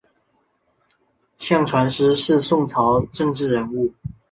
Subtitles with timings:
[1.37, 3.93] 向传师是宋朝政治人物。